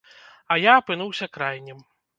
[0.55, 1.89] А я апынуўся крайнім.